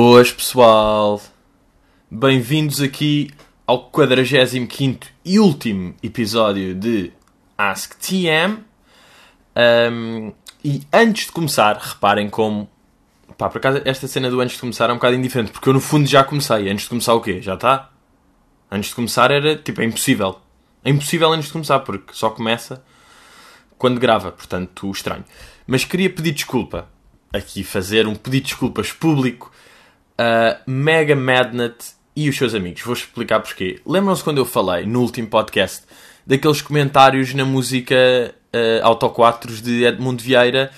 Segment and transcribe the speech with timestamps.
[0.00, 1.20] Boas pessoal,
[2.08, 3.32] bem-vindos aqui
[3.66, 7.10] ao 45 e último episódio de
[7.58, 8.62] Ask TM.
[9.90, 10.32] Um,
[10.64, 12.70] e antes de começar, reparem como.
[13.36, 15.72] Pá, por acaso esta cena do antes de começar é um bocado indiferente, porque eu
[15.72, 16.70] no fundo já comecei.
[16.70, 17.42] Antes de começar o quê?
[17.42, 17.90] Já está?
[18.70, 20.38] Antes de começar era tipo, é impossível.
[20.84, 22.84] É impossível antes de começar, porque só começa
[23.76, 25.24] quando grava, portanto, estranho.
[25.66, 26.88] Mas queria pedir desculpa.
[27.32, 29.50] Aqui fazer um pedido de desculpas público
[30.18, 32.82] a Mega Madnet e os seus amigos.
[32.82, 33.80] Vou explicar porquê.
[33.86, 35.84] Lembram-se quando eu falei no último podcast
[36.26, 40.72] daqueles comentários na música uh, Auto 4 de Edmundo Vieira?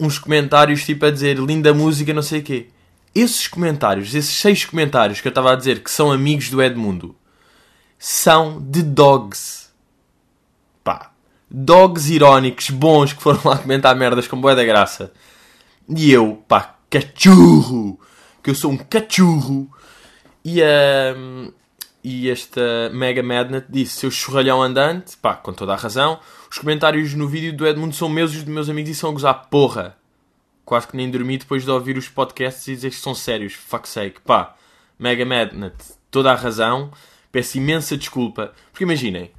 [0.00, 2.68] Uns comentários tipo a dizer linda música, não sei o quê.
[3.14, 7.14] Esses comentários, esses seis comentários que eu estava a dizer que são amigos do Edmundo,
[7.98, 9.70] são de dogs.
[10.82, 11.10] Pá.
[11.50, 15.12] Dogs irónicos, bons, que foram lá comentar merdas com boa da graça.
[15.88, 17.98] E eu, pá, cachorro!
[18.46, 19.68] Que eu sou um cachorro.
[20.44, 21.52] E, uh,
[22.04, 26.20] e esta Mega Madnet disse: seu churralhão andante, pá, com toda a razão.
[26.48, 29.10] Os comentários no vídeo do Edmundo são meus e os dos meus amigos e são
[29.10, 29.96] a gozar porra.
[30.64, 33.54] Quase que nem dormi depois de ouvir os podcasts e dizer que são sérios.
[33.54, 34.20] Fuck sake.
[34.20, 34.54] Pá,
[34.96, 35.74] Mega Madnet,
[36.08, 36.92] toda a razão.
[37.32, 38.52] Peço imensa desculpa.
[38.70, 39.32] Porque imaginem,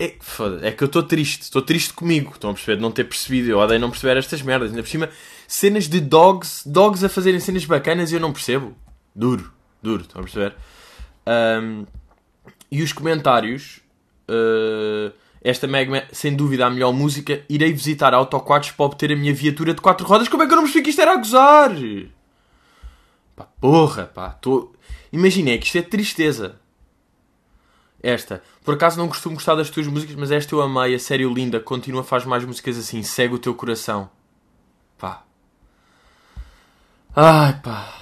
[0.00, 0.16] é,
[0.62, 1.42] é que eu estou triste.
[1.42, 2.32] Estou triste comigo.
[2.32, 3.50] Estão a perceber de não ter percebido.
[3.50, 4.70] Eu odeio não perceber estas merdas.
[4.70, 5.10] Ainda por cima,
[5.46, 8.74] cenas de dogs, dogs a fazerem cenas bacanas e eu não percebo.
[9.14, 10.02] Duro, duro.
[10.02, 10.54] Estão a perceber?
[11.62, 11.84] Um,
[12.70, 13.80] e os comentários.
[14.28, 15.12] Uh,
[15.42, 17.42] esta Mega, sem dúvida, a melhor música.
[17.48, 20.28] Irei visitar Autoquads para obter a minha viatura de quatro rodas.
[20.28, 21.72] Como é que eu não percebi que isto era a gozar?
[23.36, 24.30] Pá, porra, pá.
[24.30, 24.72] Tô...
[25.12, 26.59] Imaginei que isto é tristeza.
[28.02, 28.42] Esta.
[28.64, 31.60] Por acaso não costumo gostar das tuas músicas, mas esta eu amei, a sério linda.
[31.60, 33.02] Continua, faz mais músicas assim.
[33.02, 34.10] Segue o teu coração.
[34.98, 35.24] Pá.
[37.14, 37.94] Ai pá.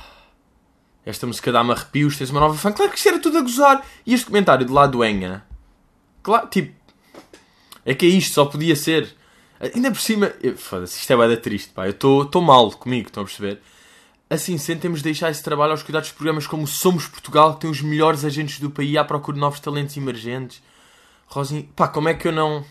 [1.04, 2.16] Esta música dá-me arrepios.
[2.16, 2.70] Tens uma nova fã.
[2.70, 3.84] Claro que isto era tudo a gozar.
[4.06, 5.44] E este comentário de Ladoenha.
[6.22, 6.76] Claro, tipo.
[7.84, 9.16] É que é isto, só podia ser.
[9.59, 10.32] Ainda por cima.
[10.56, 11.86] Foda-se, isto é bada triste, pá.
[11.86, 13.60] Eu estou mal comigo, estão a perceber?
[14.31, 17.61] Assim sendo, temos de deixar esse trabalho aos cuidados de programas como Somos Portugal, que
[17.61, 20.62] tem os melhores agentes do país à procura de novos talentos emergentes.
[21.27, 21.66] Rosinha.
[21.75, 22.65] Pá, como é que eu não.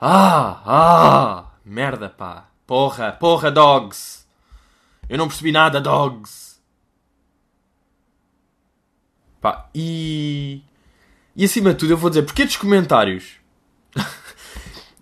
[0.00, 0.62] Ah!
[0.66, 1.44] Ah!
[1.64, 2.48] Merda, pá.
[2.66, 4.26] Porra, porra, dogs!
[5.08, 6.60] Eu não percebi nada, dogs!
[9.40, 10.62] Pá, e.
[11.36, 13.34] E acima de tudo, eu vou dizer, porque estes comentários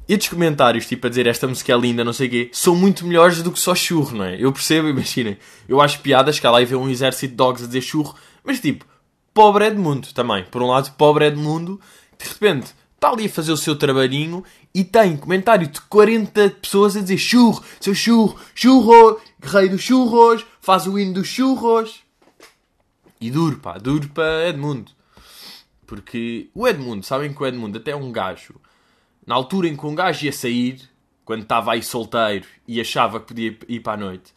[0.06, 3.06] estes comentários, tipo, a dizer esta música é linda, não sei o quê, são muito
[3.06, 4.36] melhores do que só churro, não é?
[4.38, 5.38] Eu percebo, imaginem.
[5.68, 8.14] Eu acho piadas que há lá e vê um exército de dogs a dizer churro,
[8.44, 8.84] mas tipo,
[9.32, 10.44] pobre Edmundo também.
[10.44, 11.80] Por um lado, pobre Edmundo,
[12.18, 14.44] de repente, está ali a fazer o seu trabalhinho
[14.74, 20.44] e tem comentário de 40 pessoas a dizer churro, seu churro, churro, rei dos churros,
[20.60, 22.00] faz o hino dos churros.
[23.20, 24.92] E duro, pá, duro para Edmundo.
[25.86, 28.54] Porque o Edmundo, sabem que o Edmundo até é um gajo
[29.26, 30.80] na altura em que um gajo ia sair,
[31.24, 34.34] quando estava aí solteiro e achava que podia ir para a noite,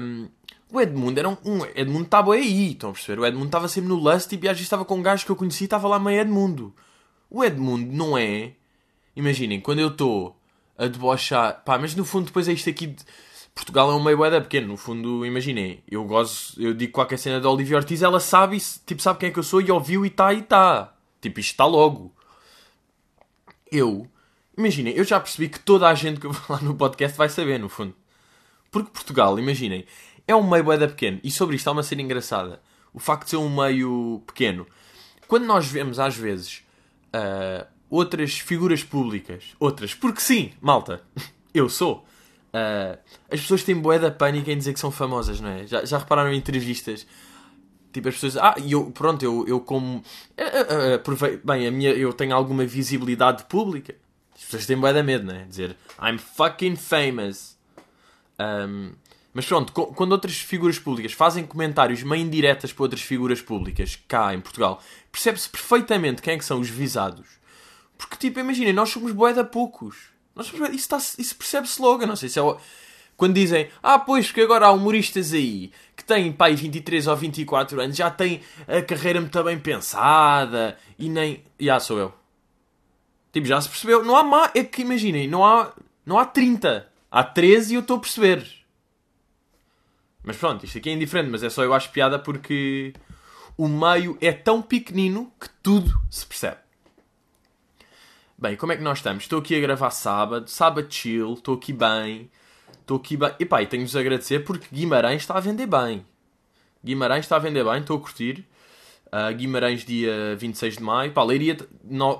[0.00, 0.28] um,
[0.70, 1.36] o Edmundo era um.
[1.44, 3.20] um Edmundo estava aí, estão a perceber?
[3.20, 5.36] O Edmundo estava sempre no lust e às vezes estava com um gajo que eu
[5.36, 6.74] conhecia e estava lá meio Edmundo.
[7.30, 8.52] O Edmundo não é.
[9.16, 10.36] Imaginem, quando eu estou
[10.76, 11.62] a debochar.
[11.64, 12.88] Pá, mas no fundo depois é isto aqui.
[12.88, 13.04] De...
[13.54, 17.40] Portugal é um meio boeda pequeno, no fundo, imaginem, eu gosto, eu digo qualquer cena
[17.40, 20.08] da Olivia Ortiz, ela sabe, tipo, sabe quem é que eu sou e ouviu e
[20.08, 20.92] está e está.
[21.20, 22.12] Tipo, isto está logo
[23.70, 24.06] eu,
[24.56, 27.58] imaginem, eu já percebi que toda a gente que eu falar no podcast vai saber,
[27.58, 27.94] no fundo.
[28.70, 29.84] Porque Portugal, imaginem,
[30.26, 31.20] é um meio boeda pequeno.
[31.22, 32.60] E sobre isto há uma cena engraçada.
[32.92, 34.66] O facto de ser um meio pequeno.
[35.28, 36.62] Quando nós vemos, às vezes,
[37.14, 41.02] uh, outras figuras públicas, outras, porque sim, malta,
[41.54, 42.04] eu sou.
[42.48, 42.98] Uh,
[43.30, 45.66] as pessoas têm boeda pânico em dizer que são famosas, não é?
[45.66, 47.06] Já, já repararam em entrevistas
[47.94, 48.36] Tipo, as pessoas.
[48.36, 49.98] Ah, e eu, pronto, eu, eu como.
[50.36, 53.94] Uh, bem, a minha, eu tenho alguma visibilidade pública.
[54.34, 55.46] As pessoas têm bué da medo, né?
[55.48, 57.56] Dizer I'm fucking famous.
[58.36, 58.90] Um,
[59.32, 64.34] mas pronto, quando outras figuras públicas fazem comentários meio indiretas para outras figuras públicas cá
[64.34, 64.82] em Portugal,
[65.12, 67.26] percebe-se perfeitamente quem é que são os visados.
[67.96, 69.96] Porque, tipo, imaginem, nós somos bué da poucos.
[70.34, 72.04] Nós somos, isso, isso percebe-se logo.
[72.04, 72.42] Não sei se é.
[72.42, 72.58] O,
[73.16, 75.70] quando dizem, ah, pois, que agora há humoristas aí
[76.04, 81.08] que têm, pai, 23 ou 24 anos, já têm a carreira muito bem pensada e
[81.08, 81.42] nem.
[81.58, 82.14] Já sou eu.
[83.32, 84.04] Tipo, já se percebeu.
[84.04, 84.50] Não há má.
[84.54, 85.72] É que imaginem, não há,
[86.04, 86.86] não há 30.
[87.10, 88.46] Há 13 e eu estou a perceber.
[90.22, 92.92] Mas pronto, isto aqui é indiferente, mas é só eu acho piada porque
[93.56, 96.58] o meio é tão pequenino que tudo se percebe.
[98.36, 99.24] Bem, como é que nós estamos?
[99.24, 102.30] Estou aqui a gravar sábado, sábado chill, estou aqui bem.
[102.84, 103.32] Estou aqui bem.
[103.40, 106.04] Epá, e tenho-vos a agradecer porque Guimarães está a vender bem.
[106.84, 108.46] Guimarães está a vender bem, estou a curtir.
[109.06, 111.10] Uh, Guimarães, dia 26 de maio.
[111.10, 111.56] Pá, Leiria,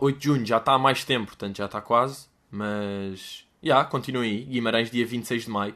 [0.00, 2.28] 8 de junho, já está há mais tempo, portanto já está quase.
[2.50, 3.44] Mas.
[3.62, 4.44] Já, yeah, continuem aí.
[4.44, 5.75] Guimarães, dia 26 de maio.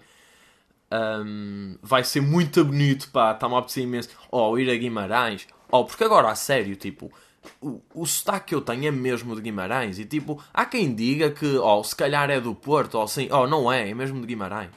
[0.91, 3.33] Um, vai ser muito bonito, pá.
[3.33, 4.09] Está-me a apetecer imenso.
[4.31, 5.47] Oh, ir a Guimarães.
[5.71, 7.13] Oh, porque agora, a sério, tipo.
[7.61, 9.99] O, o sotaque que eu tenho é mesmo de Guimarães.
[9.99, 13.29] E tipo, há quem diga que, oh, se calhar é do Porto, ou assim.
[13.31, 14.71] Oh, não é, é mesmo de Guimarães.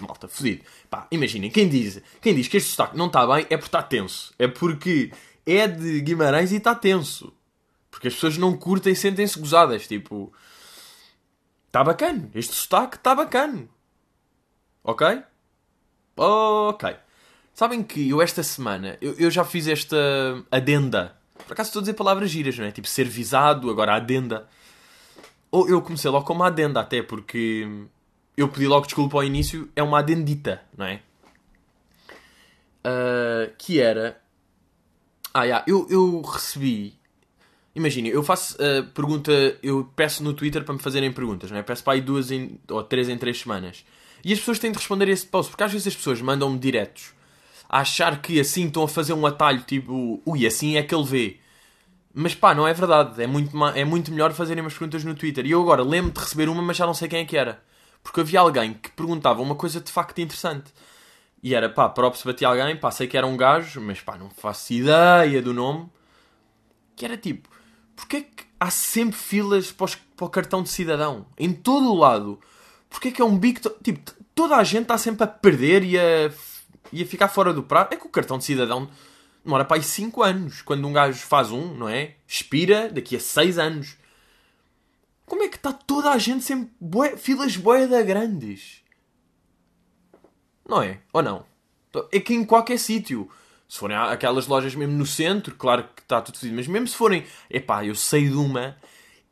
[0.00, 0.64] Malta, fodido.
[0.88, 3.82] Pá, imaginem, quem diz, quem diz que este sotaque não está bem é porque está
[3.82, 4.32] tenso.
[4.38, 5.12] É porque
[5.46, 7.32] é de Guimarães e está tenso.
[7.90, 9.86] Porque as pessoas não curtem e sentem-se gozadas.
[9.86, 10.32] Tipo,
[11.66, 12.30] está bacana.
[12.34, 13.68] Este sotaque está bacana.
[14.82, 15.22] Ok?
[16.16, 16.96] Ok.
[17.52, 19.96] Sabem que eu esta semana, eu, eu já fiz esta
[20.50, 21.19] adenda.
[21.46, 22.70] Por acaso estou a dizer palavras giras, não é?
[22.70, 24.48] Tipo ser visado, agora adenda.
[25.50, 27.68] Ou eu comecei logo com uma adenda até, porque
[28.36, 31.02] eu pedi logo desculpa ao início, é uma adendita, não é?
[32.82, 34.20] Uh, que era
[35.32, 36.94] ah, yeah, eu, eu recebi.
[37.74, 39.30] Imagina, eu faço uh, pergunta,
[39.62, 41.62] eu peço no Twitter para me fazerem perguntas, não é?
[41.62, 43.84] Peço para aí duas em, ou três em três semanas.
[44.24, 46.58] E as pessoas têm de responder a esse post, porque às vezes as pessoas mandam-me
[46.58, 47.14] diretos
[47.70, 51.40] achar que assim estão a fazer um atalho, tipo, ui, assim é que ele vê.
[52.12, 53.22] Mas pá, não é verdade.
[53.22, 55.46] É muito, é muito melhor fazerem umas perguntas no Twitter.
[55.46, 57.62] E eu agora lembro de receber uma, mas já não sei quem é que era.
[58.02, 60.72] Porque havia alguém que perguntava uma coisa de facto interessante.
[61.42, 64.28] E era, pá, props batia alguém, pá, sei que era um gajo, mas pá, não
[64.30, 65.88] faço ideia do nome.
[66.96, 67.48] Que era tipo,
[67.94, 69.90] porque é que há sempre filas para,
[70.20, 71.26] o cartão de cidadão?
[71.38, 72.40] Em todo o lado.
[72.90, 73.70] Porque é que é um bico...
[73.82, 76.30] Tipo, toda a gente está sempre a perder e a,
[76.92, 77.94] e a ficar fora do prato.
[77.94, 78.88] É que o cartão de cidadão
[79.44, 80.62] demora para aí 5 anos.
[80.62, 82.16] Quando um gajo faz um, não é?
[82.26, 83.96] Expira daqui a 6 anos.
[85.26, 86.72] Como é que está toda a gente sempre...
[86.80, 88.82] Bué, filas boeda grandes?
[90.68, 91.00] Não é?
[91.12, 91.46] Ou não?
[92.12, 93.30] É que em qualquer sítio.
[93.68, 96.56] Se forem aquelas lojas mesmo no centro, claro que está tudo fedido.
[96.56, 97.24] Mas mesmo se forem...
[97.48, 98.76] Epá, eu sei de uma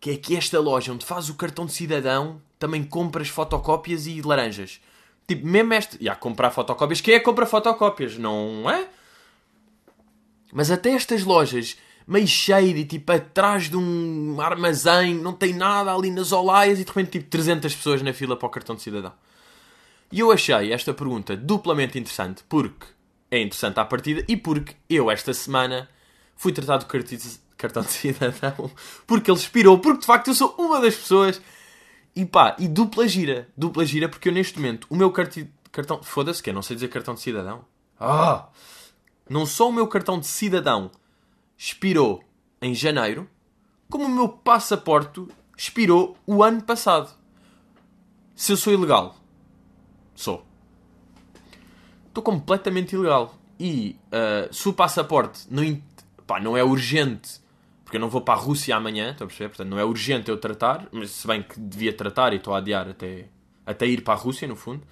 [0.00, 4.22] que é que esta loja onde faz o cartão de cidadão também compras fotocópias e
[4.22, 4.80] laranjas.
[5.28, 6.02] Tipo, mesmo este...
[6.02, 7.02] Já, comprar fotocópias.
[7.02, 8.16] Quem é que compra fotocópias?
[8.16, 8.88] Não é?
[10.52, 11.76] Mas até estas lojas
[12.06, 16.88] meio shady, tipo atrás de um armazém, não tem nada ali nas olaias e de
[16.88, 19.12] repente tipo 300 pessoas na fila para o cartão de cidadão.
[20.10, 22.86] E eu achei esta pergunta duplamente interessante porque
[23.30, 25.86] é interessante à partida e porque eu esta semana
[26.34, 28.70] fui tratado de cartão de cidadão
[29.06, 31.42] porque ele expirou, porque de facto eu sou uma das pessoas
[32.20, 36.02] e pá, e dupla gira, dupla gira porque eu neste momento o meu cartão, cartão
[36.02, 37.64] foda-se que eu não sei dizer cartão de cidadão.
[37.98, 38.48] Ah!
[39.28, 40.90] Não só o meu cartão de cidadão
[41.56, 42.24] expirou
[42.60, 43.28] em janeiro,
[43.88, 45.26] como o meu passaporte
[45.56, 47.10] expirou o ano passado.
[48.34, 49.16] Se eu sou ilegal,
[50.18, 50.44] Sou.
[52.08, 53.36] Estou completamente ilegal.
[53.60, 55.80] E uh, se o passaporte não,
[56.26, 57.40] pá, não é urgente,
[57.88, 59.49] porque eu não vou para a Rússia amanhã, estou a perceber?
[59.49, 62.58] Portanto, não é urgente eu tratar, mas se bem que devia tratar e estou a
[62.58, 63.29] adiar até,
[63.64, 64.82] até ir para a Rússia, no fundo.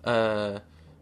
[0.00, 0.60] Uh,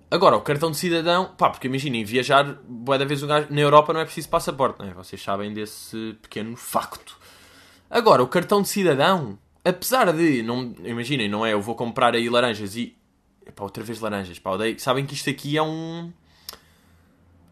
[0.09, 3.61] agora, o cartão de cidadão, pá, porque imaginem, viajar, boa da vez um gajo, na
[3.61, 4.95] Europa não é preciso passaporte, não é?
[4.95, 7.19] Vocês sabem desse pequeno facto.
[7.91, 11.53] Agora, o cartão de cidadão, apesar de, não, imaginem, não é?
[11.53, 12.97] Eu vou comprar aí laranjas e
[13.49, 14.39] Epá, outra vez laranjas.
[14.39, 14.79] Pá, odeio.
[14.79, 16.13] Sabem que isto aqui é um.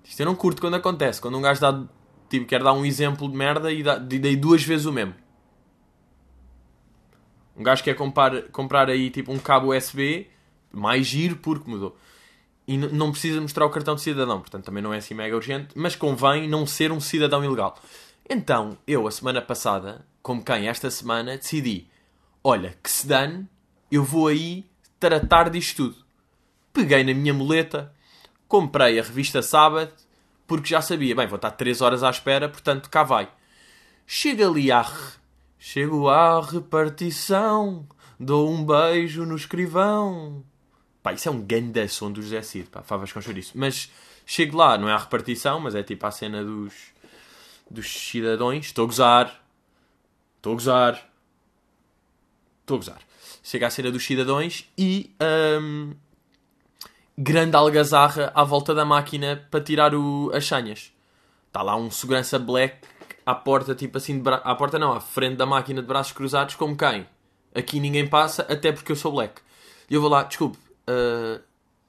[0.04, 1.20] Isto eu não curto quando acontece.
[1.20, 1.82] Quando um gajo dá.
[2.28, 5.14] Tipo, quer dar um exemplo de merda e, e dei duas vezes o mesmo.
[7.56, 10.28] Um gajo quer comprar, comprar aí tipo um cabo USB
[10.70, 11.96] mais giro porque mudou.
[12.68, 15.68] E não precisa mostrar o cartão de cidadão, portanto também não é assim mega urgente,
[15.76, 17.78] mas convém não ser um cidadão ilegal.
[18.28, 21.86] Então, eu a semana passada, como quem esta semana, decidi:
[22.42, 23.48] olha, que se dane,
[23.90, 24.66] eu vou aí
[24.98, 26.04] tratar disto tudo.
[26.72, 27.94] Peguei na minha muleta,
[28.48, 29.92] comprei a revista Sábado,
[30.46, 33.28] porque já sabia, bem, vou estar 3 horas à espera, portanto cá vai.
[34.06, 34.84] Chega ali à.
[35.58, 37.86] Chego à repartição,
[38.20, 40.44] dou um beijo no escrivão.
[41.02, 43.52] Pá, isso é um grande som do José Cid, pá, favas com chouriço.
[43.54, 43.90] Mas
[44.24, 46.72] chego lá, não é a repartição, mas é tipo a cena dos,
[47.70, 48.66] dos cidadãos.
[48.66, 49.42] Estou a gozar.
[50.36, 51.10] Estou a gozar.
[52.62, 53.06] Estou a gozar
[53.46, 55.14] chega à cena dos cidadãos e
[55.62, 55.92] um,
[57.16, 60.92] grande algazarra à volta da máquina para tirar o, as senhas.
[61.46, 62.86] Está lá um segurança black
[63.24, 64.36] à porta, tipo assim, bra...
[64.36, 67.06] à porta não, à frente da máquina de braços cruzados, como quem?
[67.54, 69.40] Aqui ninguém passa, até porque eu sou black.
[69.88, 70.58] E eu vou lá, desculpe,
[70.88, 71.40] uh,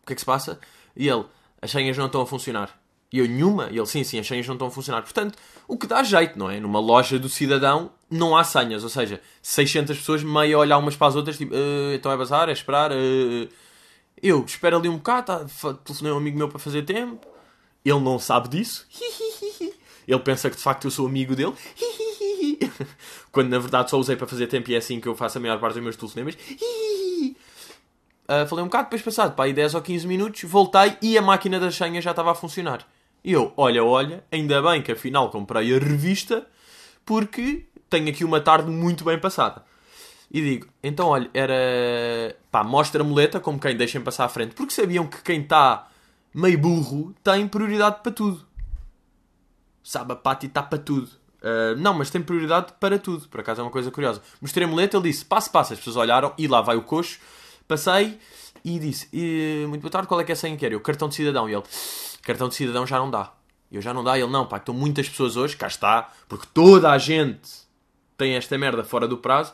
[0.01, 0.59] o que é que se passa?
[0.95, 1.25] E ele,
[1.61, 2.79] as senhas não estão a funcionar.
[3.11, 3.69] E eu, nenhuma?
[3.69, 5.01] E ele, sim, sim, as senhas não estão a funcionar.
[5.01, 6.59] Portanto, o que dá jeito, não é?
[6.59, 8.83] Numa loja do cidadão não há senhas.
[8.83, 12.17] Ou seja, 600 pessoas meio a olhar umas para as outras, tipo, uh, então é
[12.17, 12.91] bazar, é esperar.
[12.91, 13.47] Uh,
[14.21, 17.27] Eu espero ali um bocado, tá, telefonei um amigo meu para fazer tempo.
[17.85, 18.87] Ele não sabe disso.
[20.07, 21.53] Ele pensa que de facto eu sou amigo dele.
[23.31, 25.41] Quando na verdade só usei para fazer tempo e é assim que eu faço a
[25.41, 26.37] maior parte dos meus telefonemas.
[28.29, 31.21] Ah, falei um bocado, depois passado, pá, aí 10 ou 15 minutos, voltei e a
[31.21, 32.85] máquina das senhas já estava a funcionar.
[33.23, 36.45] E eu, olha, olha, ainda bem que afinal comprei a revista,
[37.05, 39.63] porque tenho aqui uma tarde muito bem passada.
[40.29, 42.35] E digo, então olha, era.
[42.51, 45.87] pá, mostra a muleta como quem deixem passar à frente, porque sabiam que quem está
[46.33, 48.45] meio burro tem prioridade para tudo.
[49.83, 51.09] Sabe, a Pati está para tudo.
[51.41, 53.27] Ah, não, mas tem prioridade para tudo.
[53.29, 54.21] Por acaso é uma coisa curiosa.
[54.41, 55.73] Mostrei a muleta, ele disse, passo, passo.
[55.73, 57.19] As pessoas olharam e lá vai o coxo.
[57.67, 58.19] Passei
[58.63, 60.71] e disse, "E, muito boa tarde, qual é que é a senha que quer?
[60.71, 61.49] Eu, cartão de cidadão.
[61.49, 61.63] E ele,
[62.21, 63.33] cartão de cidadão já não dá.
[63.71, 64.17] Eu já não dá.
[64.17, 67.49] Ele, não, pá, estão muitas pessoas hoje, cá está, porque toda a gente
[68.17, 69.53] tem esta merda fora do prazo.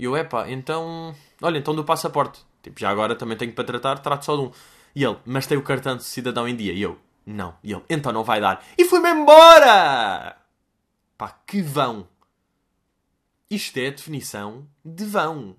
[0.00, 2.42] E eu, é pá, então, olha, então do passaporte.
[2.62, 4.52] Tipo, já agora também tenho para tratar, trato só de um.
[4.94, 6.72] E ele, mas tem o cartão de cidadão em dia.
[6.72, 7.54] E eu, não.
[7.62, 8.64] E ele, então não vai dar.
[8.78, 10.38] E fui-me embora!
[11.18, 12.08] Pá, que vão.
[13.50, 15.54] Isto é a definição de vão.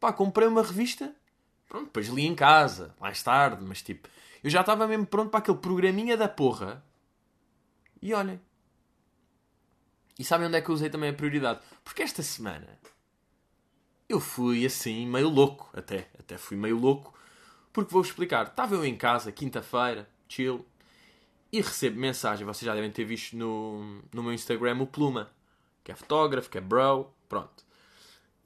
[0.00, 1.14] Pá, comprei uma revista.
[1.68, 4.08] Pronto, depois li em casa, mais tarde, mas tipo,
[4.42, 6.84] eu já estava mesmo pronto para aquele programinha da porra.
[8.02, 8.40] E olhem.
[10.18, 11.60] E sabem onde é que eu usei também a prioridade?
[11.84, 12.76] Porque esta semana
[14.08, 16.08] eu fui assim, meio louco, até.
[16.18, 17.14] Até fui meio louco.
[17.72, 18.46] Porque vou explicar.
[18.46, 20.64] Estava eu em casa, quinta-feira, chill,
[21.52, 22.46] e recebo mensagem.
[22.46, 25.30] Vocês já devem ter visto no, no meu Instagram o Pluma,
[25.84, 27.64] que é fotógrafo, que é bro, pronto.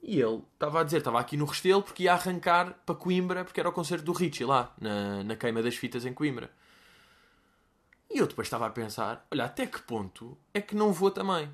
[0.01, 3.59] E ele estava a dizer, estava aqui no Restelo porque ia arrancar para Coimbra, porque
[3.59, 6.51] era o concerto do Richie lá, na, na queima das fitas em Coimbra.
[8.09, 11.49] E eu depois estava a pensar, olha, até que ponto é que não vou também?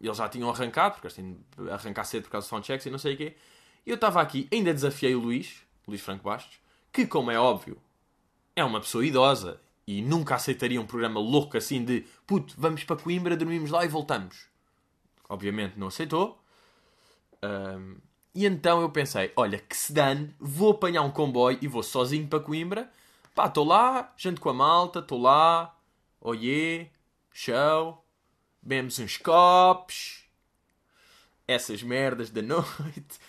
[0.00, 2.90] Eles já tinham arrancado, porque eles têm de arrancar cedo por causa de soundchecks e
[2.90, 3.36] não sei o quê.
[3.86, 6.58] E eu estava aqui, ainda desafiei o Luís, Luís Franco Bastos,
[6.92, 7.76] que, como é óbvio,
[8.56, 12.96] é uma pessoa idosa e nunca aceitaria um programa louco assim de puto, vamos para
[12.96, 14.46] Coimbra, dormimos lá e voltamos.
[15.28, 16.38] Obviamente não aceitou.
[17.42, 17.96] Ahm,
[18.34, 22.26] e então eu pensei, olha, que se dane, vou apanhar um comboio e vou sozinho
[22.26, 22.90] para Coimbra.
[23.34, 25.76] Pá, estou lá, janto com a malta, estou lá,
[26.20, 26.88] oiê,
[27.32, 28.03] show,
[28.64, 30.24] bebemos uns copos,
[31.46, 33.20] essas merdas da noite.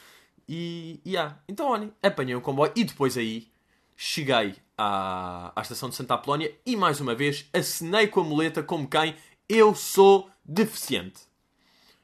[0.48, 1.38] E, e yeah.
[1.50, 3.48] então olhem, apanhei o comboio e depois aí
[3.98, 8.62] cheguei à, à estação de Santa Apolónia e mais uma vez acenei com a muleta
[8.62, 9.15] como quem
[9.50, 11.22] eu sou deficiente.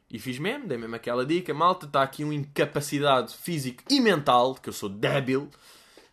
[0.10, 4.56] E fiz mesmo, dei mesmo aquela dica, malta, está aqui uma incapacidade física e mental,
[4.56, 5.50] que eu sou débil.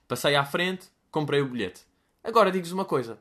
[0.06, 1.80] Passei à frente, comprei o bilhete.
[2.22, 3.18] Agora digo-vos uma coisa.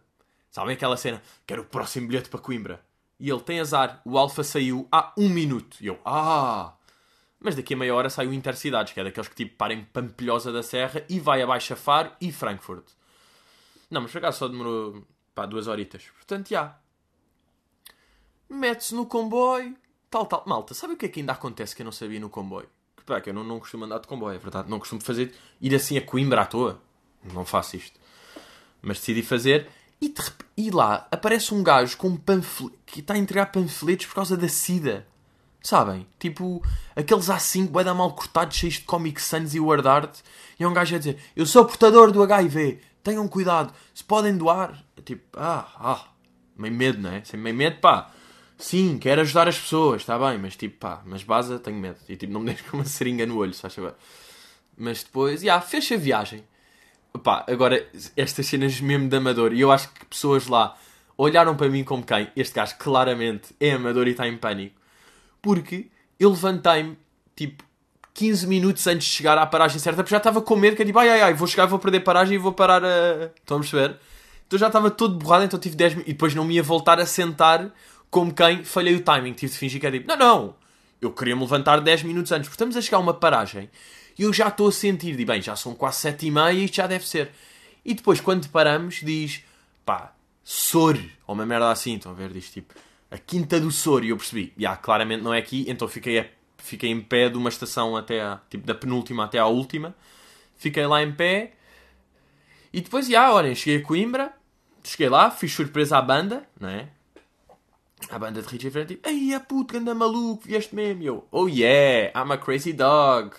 [0.52, 1.22] Sabem aquela cena?
[1.48, 2.87] Quero o próximo bilhete para Coimbra.
[3.20, 5.78] E ele tem azar, o Alfa saiu há um minuto.
[5.82, 6.74] E eu, ah!
[7.40, 10.52] Mas daqui a meia hora sai o Intercidades, que é daqueles que tipo parem Pampilhosa
[10.52, 12.86] da Serra e vai abaixo a Faro e Frankfurt.
[13.90, 16.04] Não, mas por só demorou pá, duas horitas.
[16.16, 16.78] Portanto, já.
[18.50, 19.76] Mete-se no comboio,
[20.10, 20.44] tal, tal.
[20.48, 22.70] Malta, sabe o que é que ainda acontece que eu não sabia no comboio?
[22.96, 24.70] Que, pá, que eu não, não costumo andar de comboio, é verdade.
[24.70, 26.82] Não costumo fazer, ir assim a Coimbra à toa.
[27.34, 28.00] Não faço isto.
[28.82, 29.70] Mas decidi fazer
[30.02, 30.14] e,
[30.56, 34.38] e lá aparece um gajo com um panfleto que está a entregar panfletos por causa
[34.38, 35.06] da SIDA.
[35.62, 36.08] Sabem?
[36.20, 36.64] Tipo,
[36.96, 40.20] aqueles A5 vai dar mal cortados, cheios de Comic Sans e Word Art.
[40.60, 44.38] E é um gajo a dizer: Eu sou portador do HIV, tenham cuidado, se podem
[44.38, 44.82] doar.
[45.04, 46.08] Tipo, ah, ah,
[46.56, 47.24] meio medo, não é?
[47.24, 48.12] Sem meio medo, pá.
[48.58, 51.98] Sim, quero ajudar as pessoas, está bem, mas tipo, pá, mas base, tenho medo.
[52.08, 53.94] E tipo, não me deixes com uma seringa no olho, saber.
[54.78, 56.44] Mas depois, já, fecha a viagem.
[57.24, 60.78] Pá, agora, estas cenas mesmo de amador, e eu acho que pessoas lá
[61.18, 62.30] olharam para mim como quem?
[62.36, 64.80] Este gajo claramente é amador e está em pânico.
[65.42, 65.88] Porque
[66.20, 66.98] eu levantei-me,
[67.36, 67.64] tipo,
[68.14, 70.86] 15 minutos antes de chegar à paragem certa, porque já estava com medo, que é
[70.86, 73.32] tipo, ai ai ai, vou chegar, vou perder paragem e vou parar a...
[73.36, 73.98] Estão a perceber?
[74.48, 77.00] Então já estava todo borrado, então tive 10 minutos, e depois não me ia voltar
[77.00, 77.72] a sentar
[78.10, 80.56] como quem falhei o timing, tive de fingir que é tipo, não, não,
[81.02, 83.70] eu queria me levantar 10 minutos antes, porque estamos a chegar a uma paragem,
[84.18, 86.76] e eu já estou a sentir, de bem, já são quase 7 e meia, isto
[86.76, 87.32] já deve ser.
[87.86, 89.44] E depois, quando paramos, diz,
[89.86, 92.74] pá, Sor, ou uma merda assim, estão a ver, diz tipo,
[93.12, 96.26] a Quinta do Sor, e eu percebi, já, claramente não é aqui, então fiquei, a-
[96.58, 99.96] fiquei em pé de uma estação até a, tipo, da penúltima até à última,
[100.58, 101.54] fiquei lá em pé,
[102.74, 104.34] e depois, já, olhem, cheguei a Coimbra,
[104.84, 106.90] cheguei lá, fiz surpresa à banda, não é?
[108.10, 111.48] A banda de Richie Fred, tipo, ei, a puto, anda maluco, vieste mesmo, eu, oh
[111.48, 113.36] yeah, I'm a crazy dog.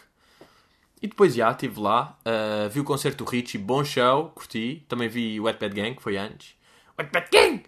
[1.01, 4.85] E depois, já, estive lá, uh, vi o concerto do Richie, bom show, curti.
[4.89, 6.55] Também vi o Wet Bad Gang, que foi antes.
[6.99, 7.63] Wet Bad Gang!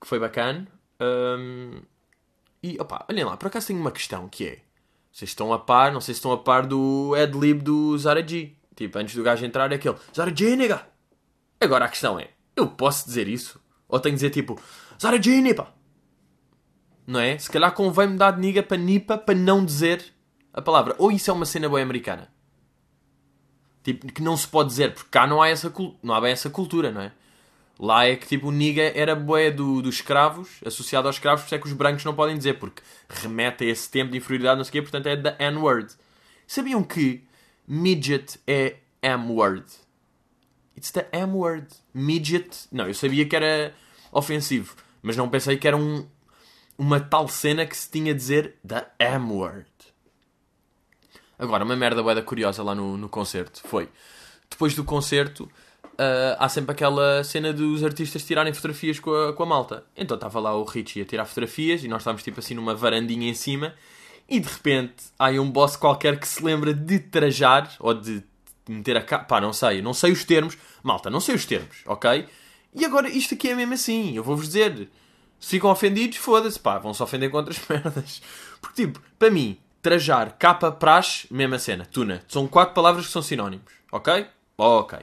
[0.00, 0.68] Que foi bacana.
[1.00, 1.80] Um,
[2.62, 4.58] e, opá, olhem lá, por acaso tenho uma questão, que é...
[5.10, 8.52] Vocês estão a par, não sei se estão a par do ad-lib do Zara G.
[8.74, 10.86] Tipo, antes do gajo entrar é aquele Zarajini, nigga.
[11.58, 13.58] Agora a questão é, eu posso dizer isso?
[13.88, 14.60] Ou tenho que dizer tipo
[15.00, 15.72] Zarajini, pá.
[17.06, 17.38] Não é?
[17.38, 20.04] Se calhar convém-me dar de niga para nipa para não dizer
[20.56, 20.96] a palavra.
[20.98, 22.28] Ou isso é uma cena boa americana.
[23.84, 25.72] Tipo, que não se pode dizer, porque cá não há, essa,
[26.02, 27.12] não há bem essa cultura, não é?
[27.78, 31.46] Lá é que tipo o niga era boé do, dos escravos, associado aos escravos, por
[31.46, 34.56] isso é que os brancos não podem dizer, porque remete a esse tempo de inferioridade,
[34.56, 35.94] não sei o quê, portanto é da N-word.
[36.46, 37.22] Sabiam que
[37.68, 39.66] midget é M-word?
[40.76, 41.68] It's the M-word.
[41.92, 42.66] Midget.
[42.72, 43.74] Não, eu sabia que era
[44.10, 46.06] ofensivo, mas não pensei que era um,
[46.78, 49.68] uma tal cena que se tinha a dizer da M-word.
[51.38, 53.88] Agora, uma merda boeda curiosa lá no, no concerto foi.
[54.48, 55.44] Depois do concerto,
[55.96, 59.84] uh, há sempre aquela cena dos artistas tirarem fotografias com a, com a malta.
[59.96, 63.28] Então estava lá o Richie a tirar fotografias e nós estávamos tipo assim numa varandinha
[63.28, 63.74] em cima
[64.28, 68.22] e de repente há um boss qualquer que se lembra de trajar ou de
[68.68, 69.24] meter a capa.
[69.24, 70.56] Pá, não sei, não sei os termos.
[70.82, 72.26] Malta, não sei os termos, ok?
[72.74, 74.16] E agora isto aqui é mesmo assim.
[74.16, 74.88] Eu vou-vos dizer.
[75.38, 78.22] Se ficam ofendidos, foda-se, pá, vão se ofender com outras merdas.
[78.60, 82.20] Porque, tipo, para mim, trajar, capa, praxe, mesma cena, tuna.
[82.26, 84.26] São quatro palavras que são sinónimos, ok?
[84.58, 84.98] Ok.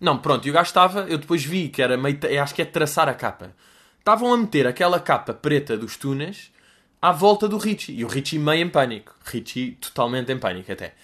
[0.00, 2.64] Não, pronto, e o gajo estava, eu depois vi que era meio, acho que é
[2.64, 3.52] traçar a capa.
[3.98, 6.52] Estavam a meter aquela capa preta dos tunas
[7.02, 7.96] à volta do Richie.
[7.96, 9.12] E o Richie meio em pânico.
[9.24, 10.94] Richie totalmente em pânico até.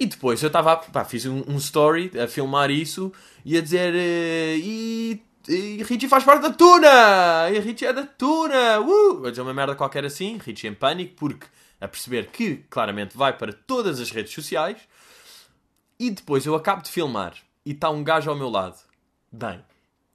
[0.00, 3.12] E depois eu estava, fiz um, um, story a filmar isso
[3.44, 7.50] e a dizer uh, e, e Richie faz parte da tuna!
[7.50, 8.80] E Richie é da tuna!
[8.80, 9.26] Uh!
[9.26, 11.46] A dizer uma merda qualquer assim, Richie em pânico, porque
[11.80, 14.78] a perceber que claramente vai para todas as redes sociais.
[15.98, 18.78] E depois eu acabo de filmar e está um gajo ao meu lado.
[19.32, 19.64] Bem,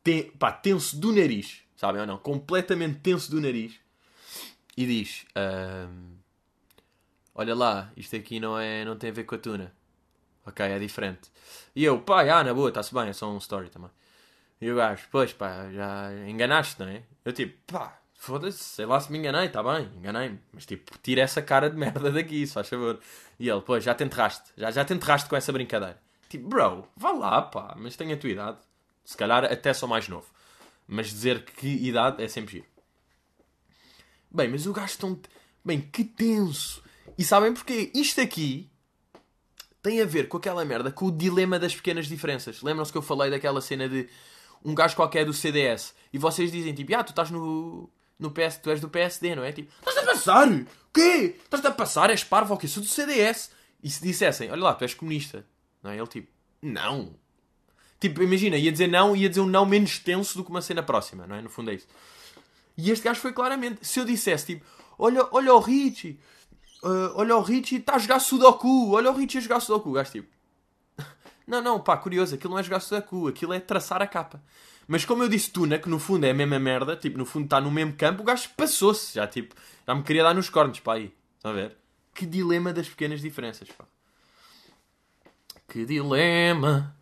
[0.03, 2.17] tem, pá, tenso do nariz, sabem ou não?
[2.17, 3.73] Completamente tenso do nariz.
[4.77, 5.25] E diz:
[7.35, 9.73] Olha lá, isto aqui não, é, não tem a ver com a tuna.
[10.45, 11.31] Ok, é diferente.
[11.75, 13.89] E eu, pá, ah, na boa, está-se bem, é só um story também.
[14.63, 17.03] E o gajo, pois pá, já enganaste, não é?
[17.25, 20.39] Eu tipo, pá, foda-se, sei lá se me enganei, está bem, enganei-me.
[20.53, 22.97] Mas tipo, tira essa cara de merda daqui, se faz favor.
[23.37, 26.01] E ele, pois, já te enterraste, já, já te enterraste com essa brincadeira.
[26.29, 28.57] Tipo, bro, vá lá, pá, mas tenho a tua idade.
[29.03, 30.27] Se calhar até sou mais novo.
[30.87, 32.67] Mas dizer que idade é sempre giro.
[34.31, 35.19] Bem, mas o gajo tão.
[35.65, 36.81] Bem, que tenso.
[37.17, 37.91] E sabem porquê?
[37.93, 38.71] Isto aqui
[39.81, 42.61] tem a ver com aquela merda, com o dilema das pequenas diferenças.
[42.61, 44.07] Lembram-se que eu falei daquela cena de
[44.63, 48.57] um gajo qualquer do CDS e vocês dizem tipo, ah, tu estás no, no PS,
[48.57, 49.51] tu és do PSD, não é?
[49.51, 50.47] Tipo, estás a passar?
[50.49, 51.35] O quê?
[51.43, 52.09] Estás a passar?
[52.09, 52.67] És parvo quê?
[52.67, 53.51] Sou do CDS.
[53.83, 55.45] E se dissessem, olha lá, tu és comunista.
[55.81, 55.97] Não é?
[55.97, 57.15] Ele tipo, não.
[57.99, 60.81] Tipo, imagina, ia dizer não, ia dizer um não menos tenso do que uma cena
[60.81, 61.41] próxima, não é?
[61.41, 61.87] No fundo é isso.
[62.77, 64.65] E este gajo foi claramente, se eu dissesse tipo,
[64.97, 66.19] olha, olha o Richie,
[66.83, 69.89] uh, olha o Richie, está a jogar Sudoku, olha o Richie a jogar Sudoku.
[69.89, 70.29] O gajo tipo,
[71.47, 74.41] não, não, pá, curioso, aquilo não é jogar Sudoku, aquilo é traçar a capa.
[74.87, 77.45] Mas como eu disse Tuna, que no fundo é a mesma merda, tipo, no fundo
[77.45, 79.55] está no mesmo campo, o gajo passou-se, já tipo,
[79.87, 81.13] já me queria dar nos cornos, pá, aí.
[81.37, 81.77] Estão a ver?
[82.13, 83.85] Que dilema das pequenas diferenças, pá.
[85.67, 86.95] Que dilema.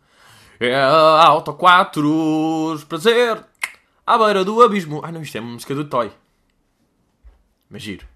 [0.58, 3.44] É a Auto 4, prazer,
[4.06, 5.00] à beira do abismo.
[5.04, 6.10] Ah não, isto é uma música do Toy.
[7.68, 8.11] Mas giro.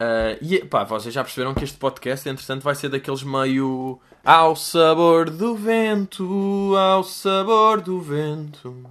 [0.00, 4.00] Uh, e pá, vocês já perceberam que este podcast, entretanto, vai ser daqueles meio.
[4.24, 8.90] Ao sabor do vento, ao sabor do vento.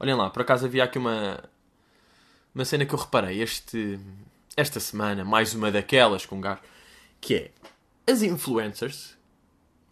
[0.00, 1.44] Olhem lá, por acaso havia aqui uma.
[2.54, 4.00] Uma cena que eu reparei este,
[4.56, 6.62] esta semana, mais uma daquelas com um gajo,
[7.20, 7.50] que é
[8.10, 9.14] as influencers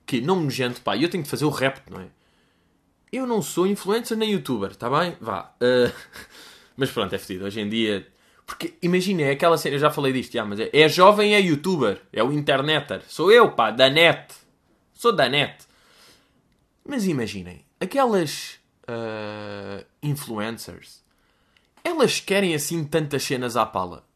[0.06, 2.06] que não me gente, pá, eu tenho de fazer o rap, não é?
[3.12, 5.14] Eu não sou influencer nem youtuber, está bem?
[5.20, 5.52] Vá.
[5.60, 5.92] Uh...
[6.74, 7.44] mas pronto, é fedido.
[7.44, 8.13] Hoje em dia.
[8.46, 11.40] Porque imagina, é aquela cena, eu já falei disto, já, mas é, é jovem, é
[11.40, 13.02] youtuber, é o interneter.
[13.08, 14.34] Sou eu, pá, da net.
[14.92, 15.66] Sou da net.
[16.86, 21.02] Mas imaginem, aquelas uh, influencers,
[21.82, 24.06] elas querem assim tantas cenas à pala.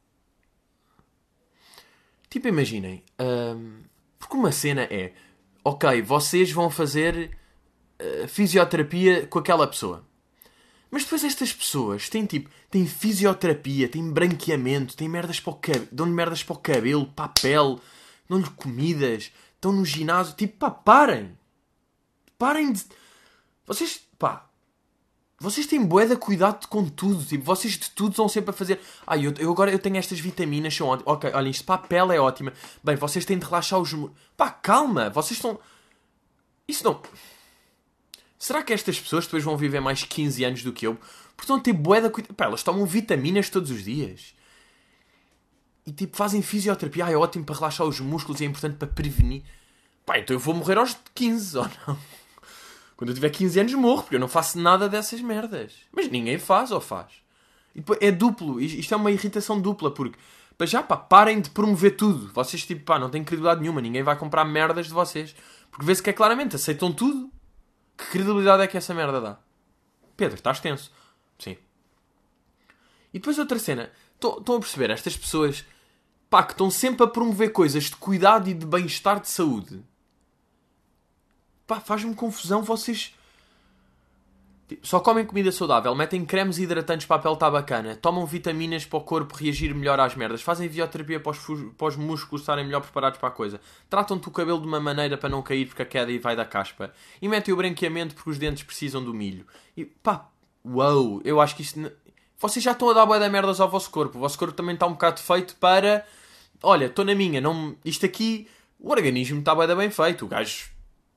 [2.29, 3.83] Tipo, imaginem, uh,
[4.19, 5.13] porque uma cena é
[5.65, 7.37] ok, vocês vão fazer
[8.01, 10.07] uh, fisioterapia com aquela pessoa.
[10.91, 15.89] Mas depois estas pessoas têm tipo, têm fisioterapia, têm branqueamento, têm merdas para o cabelo,
[15.93, 17.79] dão-lhe merdas para o cabelo, pele,
[18.29, 21.37] dão-lhe comidas, estão no ginásio, tipo, pá, parem.
[22.39, 22.85] Parem de.
[23.67, 24.49] Vocês, pá,
[25.41, 27.25] vocês têm boeda cuidado com tudo.
[27.25, 28.81] Tipo, vocês de tudo estão sempre a fazer.
[29.07, 31.15] Ah, eu, eu, agora eu tenho estas vitaminas, são ótimas.
[31.15, 32.53] Ok, olhem, isto para pele é ótima.
[32.83, 33.95] Bem, vocês têm de relaxar os.
[34.37, 35.59] Pá, calma, vocês estão.
[36.67, 37.01] Isso não.
[38.39, 40.95] Será que estas pessoas depois vão viver mais 15 anos do que eu?
[40.95, 42.35] Porque estão a ter boeda cuidado.
[42.35, 44.35] Pá, elas tomam vitaminas todos os dias.
[45.85, 47.07] E tipo, fazem fisioterapia.
[47.07, 49.43] Ah, é ótimo para relaxar os músculos e é importante para prevenir.
[50.07, 51.99] Pá, então eu vou morrer aos 15, ou não?
[52.97, 55.75] Quando eu tiver 15 anos morro, porque eu não faço nada dessas merdas.
[55.93, 57.07] Mas ninguém faz, ou faz?
[57.75, 58.61] E depois, é duplo.
[58.61, 60.19] Isto é uma irritação dupla, porque...
[60.57, 62.33] Para já, pá, parem de promover tudo.
[62.33, 63.81] Vocês, tipo, pá, não têm credibilidade nenhuma.
[63.81, 65.35] Ninguém vai comprar merdas de vocês.
[65.71, 67.31] Porque vê-se que é claramente, aceitam tudo.
[67.99, 69.39] Que credibilidade é que essa merda dá?
[70.17, 70.93] Pedro, estás tenso.
[71.37, 71.59] Sim.
[73.13, 73.91] E depois outra cena.
[74.15, 74.91] Estão a perceber?
[74.91, 75.65] Estas pessoas,
[76.31, 79.85] pá, que estão sempre a promover coisas de cuidado e de bem-estar de saúde.
[81.67, 83.15] Pá, faz-me confusão vocês
[84.83, 88.99] só comem comida saudável, metem cremes hidratantes para a pele estar bacana, tomam vitaminas para
[88.99, 91.39] o corpo reagir melhor às merdas, fazem bioterapia para os,
[91.77, 95.17] para os músculos estarem melhor preparados para a coisa, tratam-te o cabelo de uma maneira
[95.17, 98.31] para não cair porque a queda e vai da caspa, e metem o branqueamento porque
[98.31, 99.47] os dentes precisam do milho.
[99.77, 100.29] E pá,
[100.65, 101.91] uau, eu acho que isto.
[102.39, 104.75] Vocês já estão a dar boia da merdas ao vosso corpo, o vosso corpo também
[104.75, 106.07] está um bocado feito para.
[106.63, 107.77] Olha, estou na minha, não...
[107.85, 110.69] isto aqui, o organismo está bem feito, o gajo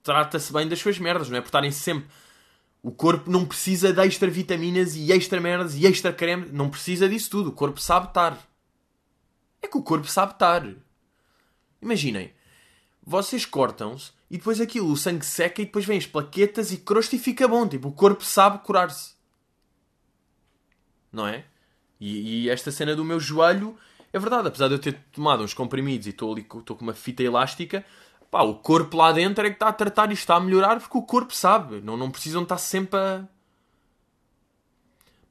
[0.04, 2.08] trata-se bem das suas merdas, não é por estarem sempre
[2.84, 6.48] o corpo não precisa de extra vitaminas e extra merdas e extra creme.
[6.52, 7.50] Não precisa disso tudo.
[7.50, 8.38] O corpo sabe estar.
[9.62, 10.68] É que o corpo sabe estar.
[11.80, 12.34] Imaginem.
[13.04, 17.16] Vocês cortam-se e depois aquilo, o sangue seca e depois vêm as plaquetas e crosta
[17.16, 17.68] e fica bom.
[17.68, 19.14] Tipo, o corpo sabe curar-se.
[21.12, 21.46] Não é?
[22.00, 23.78] E, e, esta cena do meu joelho
[24.12, 24.48] é verdade.
[24.48, 27.86] Apesar de eu ter tomado uns comprimidos e estou ali estou com uma fita elástica,
[28.32, 30.98] Pá, o corpo lá dentro é que está a tratar e está a melhorar porque
[30.98, 31.82] o corpo sabe.
[31.82, 33.28] Não, não precisam estar sempre a.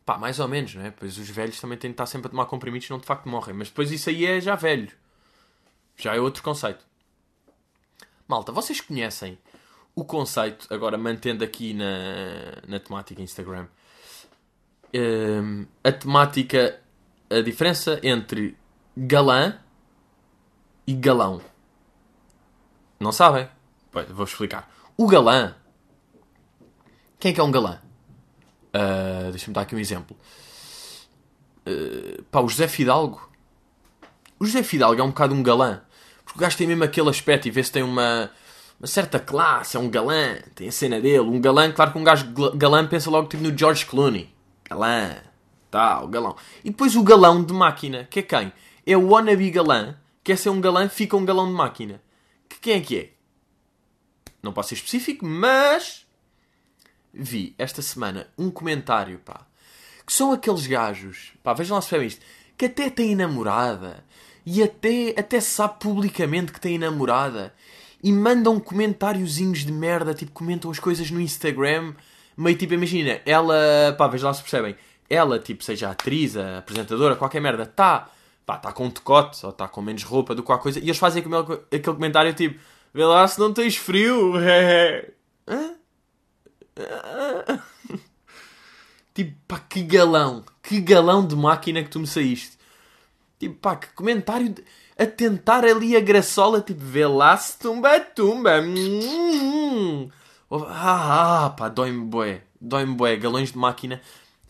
[0.04, 0.90] Pá, mais ou menos, não é?
[0.90, 3.54] Pois os velhos também têm de estar sempre a tomar comprimidos, senão de facto morrem.
[3.54, 4.92] Mas depois isso aí é já velho.
[5.96, 6.84] Já é outro conceito.
[8.28, 9.38] Malta, vocês conhecem
[9.94, 13.66] o conceito, agora mantendo aqui na, na temática Instagram,
[14.94, 16.80] um, a temática,
[17.30, 18.56] a diferença entre
[18.96, 19.58] galã
[20.86, 21.40] e galão.
[23.00, 23.48] Não sabem?
[24.10, 24.70] Vou explicar.
[24.94, 25.54] O galã.
[27.18, 27.80] Quem é que é um galã?
[28.74, 30.14] Uh, Deixa-me dar aqui um exemplo.
[31.66, 33.26] Uh, pá, o José Fidalgo.
[34.38, 35.80] O José Fidalgo é um bocado um galã.
[36.24, 38.30] Porque o gajo tem mesmo aquele aspecto e vê se tem uma,
[38.78, 41.20] uma certa classe, é um galã, tem a cena dele.
[41.20, 44.28] Um galã, claro que um gajo galã pensa logo tipo no George Clooney.
[44.68, 45.16] Galã,
[45.70, 46.36] tal, galão.
[46.62, 48.52] E depois o galão de máquina, que é quem?
[48.86, 52.00] É o wannabe galã, quer ser um galã, fica um galão de máquina.
[52.50, 53.10] Que quem é que é?
[54.42, 56.06] Não posso ser específico, mas
[57.12, 59.46] vi esta semana um comentário, pá,
[60.06, 62.24] que são aqueles gajos, pá, vejam lá se percebem isto,
[62.58, 64.04] que até têm namorada
[64.44, 67.54] e até, até sabe publicamente que têm namorada
[68.02, 71.94] e mandam comentáriozinhos de merda, tipo, comentam as coisas no Instagram,
[72.36, 74.74] meio tipo, imagina, ela, pá, vejam lá se percebem,
[75.08, 78.10] ela, tipo, seja atriz, apresentadora, qualquer merda, tá
[78.46, 80.78] pá, está com um decote ou está com menos roupa do que qualquer coisa.
[80.78, 82.60] E eles fazem aquele, aquele comentário tipo:
[82.92, 84.34] vê lá se não tens frio.
[85.46, 85.74] Hã?
[89.14, 92.58] tipo, pá, que galão, que galão de máquina que tu me saíste.
[93.38, 94.64] Tipo, pá, que comentário de,
[94.98, 98.62] a tentar ali a graçola, tipo, vê lá se tumba, tumba.
[100.52, 104.00] Ah, ah, pá, dói-me bué, dói-me bué, galões de máquina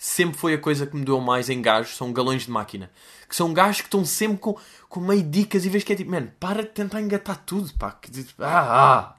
[0.03, 2.91] sempre foi a coisa que me deu mais em gajos, são galões de máquina.
[3.29, 4.59] Que são gajos que estão sempre com,
[4.89, 8.01] com meio dicas e vês que é tipo, mano, para de tentar engatar tudo, pá.
[8.39, 9.17] Ah, ah.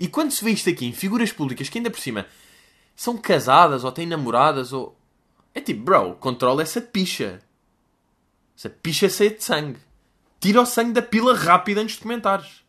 [0.00, 2.26] E quando se vê isto aqui em figuras públicas que ainda por cima
[2.96, 4.98] são casadas ou têm namoradas ou.
[5.54, 7.40] É tipo, bro, controla essa picha.
[8.58, 9.78] Essa picha cheia de sangue.
[10.40, 12.64] Tira o sangue da pila rápida antes de comentares.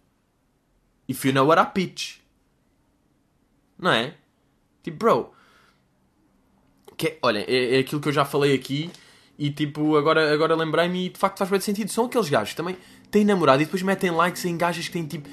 [1.10, 2.20] If you know what I pitch.
[3.80, 4.16] Não é?
[4.84, 5.34] Tipo, bro,
[7.04, 8.90] que é, olha, é, é, aquilo que eu já falei aqui
[9.38, 11.92] e tipo, agora, agora lembrei-me e de facto faz bem sentido.
[11.92, 12.78] São aqueles gajos que também
[13.12, 15.28] têm namorado e depois metem likes em gajas que têm tipo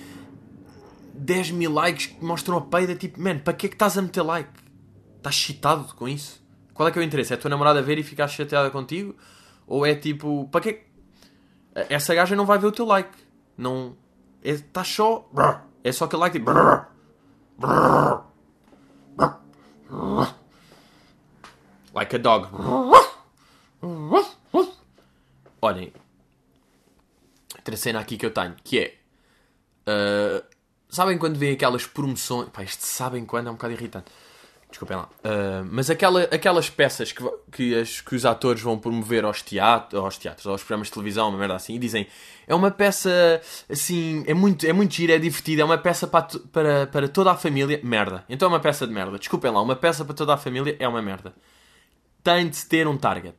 [1.14, 2.96] 10 mil likes que mostram a peida.
[2.96, 4.50] Tipo, man, para que é que estás a meter like?
[5.18, 6.42] Estás excitado com isso?
[6.74, 7.32] Qual é que é o interesse?
[7.32, 9.14] É a tua namorada ver e ficar chateada contigo?
[9.66, 10.82] Ou é tipo, para que
[11.88, 13.16] Essa gaja não vai ver o teu like.
[13.56, 13.96] Não.
[14.42, 15.30] Está é, só.
[15.84, 16.50] É só aquele like tipo.
[21.94, 22.48] Like a dog.
[25.62, 25.92] Olhem.
[27.56, 28.94] Outra cena aqui que eu tenho, que é...
[29.86, 30.42] Uh,
[30.88, 32.48] sabem quando vêm aquelas promoções...
[32.48, 34.10] Pá, este sabem quando é um bocado irritante.
[34.70, 35.08] Desculpem lá.
[35.24, 40.00] Uh, mas aquela, aquelas peças que, que, as, que os atores vão promover aos teatros,
[40.00, 42.06] aos teatros, aos programas de televisão, uma merda assim, e dizem
[42.46, 43.10] é uma peça
[43.68, 47.32] assim, é muito, é muito gira, é divertida, é uma peça para, para, para toda
[47.32, 47.80] a família.
[47.82, 48.24] Merda.
[48.28, 49.18] Então é uma peça de merda.
[49.18, 51.34] Desculpem lá, uma peça para toda a família é uma merda
[52.22, 53.36] tem de ter um target.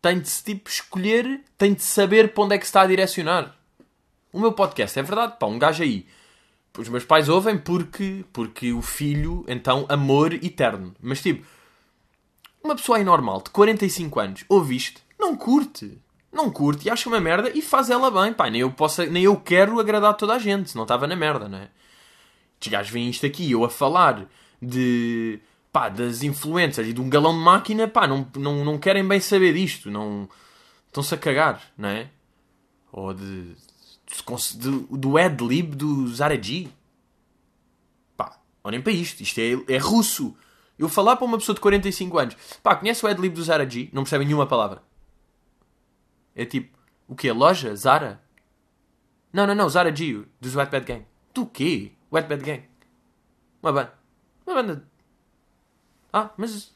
[0.00, 2.86] Tem de se tipo escolher, tem de saber para onde é que se está a
[2.86, 3.56] direcionar.
[4.32, 6.06] O meu podcast é verdade, pá, um gajo aí
[6.78, 10.94] os meus pais ouvem porque, porque o filho, então, amor eterno.
[11.00, 11.46] Mas tipo,
[12.62, 15.98] uma pessoa aí normal, de 45 anos, ouve isto, não curte.
[16.32, 18.32] Não curte e acha uma merda e faz ela bem.
[18.32, 21.14] Pá, nem eu, posso, nem eu quero agradar toda a gente, se não estava na
[21.14, 21.68] merda, não é?
[22.54, 24.26] Estes gajos veem isto aqui, eu a falar
[24.60, 25.38] de
[25.74, 29.18] pá, das influências e de um galão de máquina, pá, não, não, não querem bem
[29.18, 30.28] saber disto, não
[30.86, 32.08] estão-se a cagar, não é?
[32.92, 33.56] Ou de,
[34.54, 36.68] de, do ad-lib do Zara G.
[38.16, 40.36] Pá, olhem para isto, isto é, é russo.
[40.78, 43.90] Eu falar para uma pessoa de 45 anos, pá, conhece o ad-lib do Zara G?
[43.92, 44.80] Não percebem nenhuma palavra.
[46.36, 47.32] É tipo, o quê?
[47.32, 47.74] Loja?
[47.74, 48.22] Zara?
[49.32, 51.04] Não, não, não, Zara G, dos Wet Bad Gang.
[51.34, 51.90] Do quê?
[52.12, 52.62] Wet Bad Gang.
[53.60, 53.98] Uma banda.
[54.46, 54.93] Uma banda
[56.14, 56.72] ah, mas.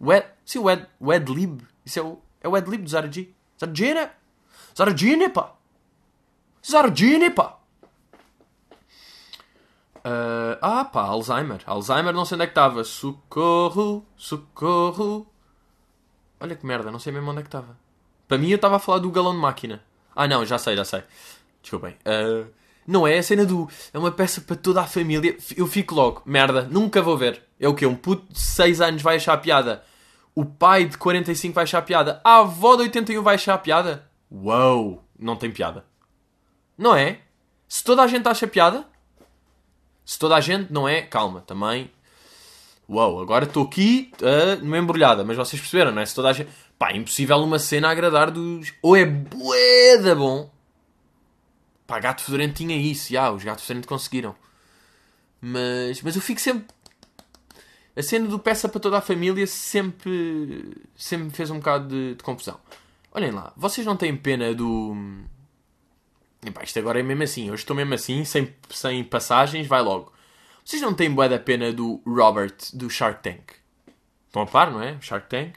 [0.00, 1.60] O Ed, sim, o Ed, o Ed Lib.
[1.84, 3.34] Isso é o, é o Ed Lib do.
[4.76, 5.28] Zara G, né?
[5.28, 5.52] Pá?
[7.18, 7.58] Né, pá?
[9.98, 11.60] Uh, ah, pá, Alzheimer.
[11.66, 12.82] Alzheimer, não sei onde é que estava.
[12.82, 15.26] Socorro, socorro.
[16.40, 17.76] Olha que merda, não sei mesmo onde é que estava.
[18.26, 19.82] Para mim, eu estava a falar do galão de máquina.
[20.16, 21.02] Ah, não, já sei, já sei.
[21.60, 21.94] Desculpem.
[22.06, 22.50] Uh,
[22.88, 23.68] não é a cena do.
[23.92, 25.36] É uma peça para toda a família.
[25.54, 27.42] Eu fico logo, merda, nunca vou ver.
[27.60, 27.84] É o quê?
[27.84, 29.84] Um puto de 6 anos vai achar piada.
[30.34, 32.18] O pai de 45 vai achar piada.
[32.24, 34.08] A avó de 81 vai achar piada.
[34.30, 35.04] Uou!
[35.18, 35.84] Não tem piada.
[36.78, 37.18] Não é?
[37.68, 38.86] Se toda a gente acha piada.
[40.02, 41.90] Se toda a gente não é, calma, também.
[42.88, 46.06] Uou, agora estou aqui uh, numa embrulhada, mas vocês perceberam, não é?
[46.06, 46.48] Se toda a gente.
[46.78, 48.72] Pá, impossível uma cena agradar dos.
[48.80, 50.48] Ou é bué bom
[51.88, 54.36] Pá, Gato Fedorento tinha isso, já, os Gatos Fedorento conseguiram.
[55.40, 56.66] Mas, mas eu fico sempre.
[57.96, 62.14] A cena do peça para toda a família sempre, sempre me fez um bocado de,
[62.16, 62.60] de confusão.
[63.10, 64.94] Olhem lá, vocês não têm pena do.
[66.44, 70.12] Epá, isto agora é mesmo assim, hoje estou mesmo assim, sem, sem passagens, vai logo.
[70.62, 73.52] Vocês não têm boa da pena do Robert do Shark Tank?
[74.26, 75.00] Estão a par, não é?
[75.00, 75.56] Shark Tank.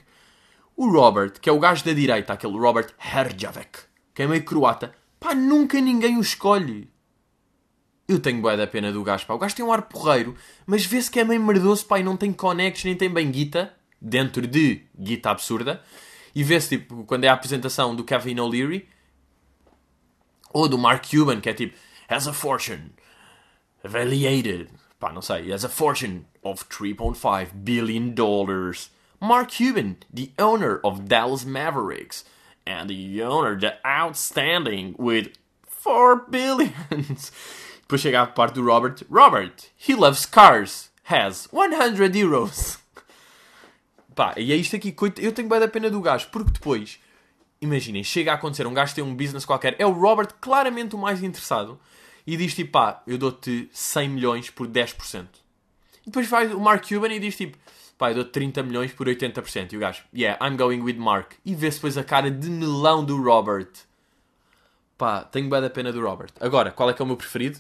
[0.78, 3.80] O Robert, que é o gajo da direita, aquele Robert Herjavec,
[4.16, 6.90] que é meio croata, Pá, nunca ninguém o escolhe.
[8.08, 9.36] Eu tenho bué da pena do gajo, pá.
[9.36, 12.18] O gajo tem um ar porreiro, mas vê-se que é meio merdoso, pá, e não
[12.18, 15.80] tem connects, nem tem bem guita, dentro de guita absurda.
[16.34, 18.90] E vê-se, tipo, quando é a apresentação do Kevin O'Leary,
[20.52, 21.78] ou do Mark Cuban, que é tipo,
[22.10, 22.92] has a fortune,
[23.84, 28.90] valuated, pá, não sei, has a fortune of 3.5 billion dollars.
[29.20, 32.26] Mark Cuban, the owner of Dallas Mavericks,
[32.66, 35.32] and the owner, the outstanding, with
[35.68, 37.32] 4 billions.
[37.82, 39.04] Depois chega a parte do Robert.
[39.10, 42.80] Robert, he loves cars, has 100 euros.
[44.16, 44.96] Pá, e é isto aqui.
[45.18, 47.00] Eu tenho bem da pena do gajo, porque depois,
[47.62, 50.98] imaginem, chega a acontecer, um gajo tem um business qualquer, é o Robert claramente o
[50.98, 51.80] mais interessado,
[52.26, 55.28] e diz tipo, pá, eu dou-te 100 milhões por 10%.
[56.04, 57.58] E depois vai o Mark Cuban e diz tipo,
[58.10, 59.74] eu dou 30 milhões por 80%.
[59.74, 61.34] E o gajo, yeah, I'm going with Mark.
[61.46, 63.70] E vê-se depois a cara de melão do Robert.
[64.98, 66.32] Pá, tenho bem da pena do Robert.
[66.40, 67.60] Agora, qual é que é o meu preferido?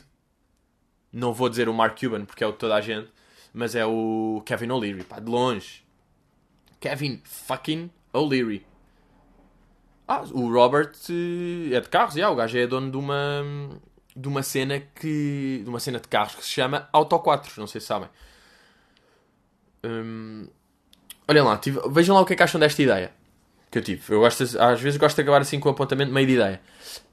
[1.11, 3.09] Não vou dizer o Mark Cuban, porque é o de toda a gente,
[3.53, 5.83] mas é o Kevin O'Leary, pá, de longe.
[6.79, 8.65] Kevin fucking O'Leary.
[10.07, 13.43] Ah, o Robert eh, é de carros, yeah, o gajo é dono de uma
[14.15, 17.67] de uma cena que de uma cena de carros que se chama Auto 4, não
[17.67, 18.09] sei se sabem.
[19.83, 20.47] Hum,
[21.27, 23.11] olhem lá, tive, vejam lá o que é que acham desta ideia
[23.71, 24.01] que eu tive.
[24.09, 26.61] Eu gosto, às vezes gosto de acabar assim com o apontamento meio de ideia.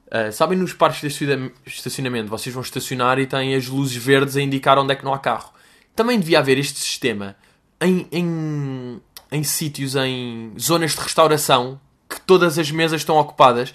[0.07, 4.41] Uh, sabem nos parques de estacionamento, vocês vão estacionar e têm as luzes verdes a
[4.41, 5.53] indicar onde é que não há carro.
[5.95, 7.35] Também devia haver este sistema
[7.79, 9.01] em, em,
[9.31, 11.79] em sítios, em zonas de restauração,
[12.09, 13.73] que todas as mesas estão ocupadas.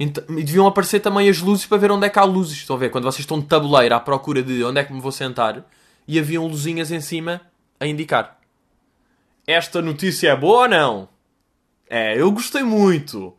[0.00, 2.58] Então, e deviam aparecer também as luzes para ver onde é que há luzes.
[2.58, 2.90] Estão a ver?
[2.90, 5.64] Quando vocês estão de tabuleiro à procura de onde é que me vou sentar
[6.08, 7.40] e haviam luzinhas em cima
[7.78, 8.38] a indicar.
[9.46, 11.08] Esta notícia é boa ou não?
[11.88, 13.36] É, eu gostei muito.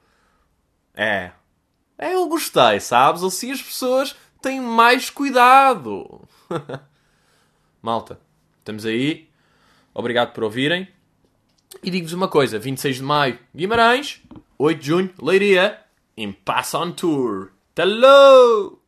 [0.94, 1.32] É.
[1.98, 3.24] É, eu gostei, sabes?
[3.24, 6.22] Assim as pessoas têm mais cuidado.
[7.82, 8.20] Malta,
[8.60, 9.30] estamos aí.
[9.94, 10.88] Obrigado por ouvirem.
[11.84, 14.22] E digo-vos uma coisa: 26 de maio, Guimarães.
[14.58, 15.82] 8 de junho, Leiria.
[16.16, 17.52] Em Pass on Tour.
[17.78, 18.85] Hello!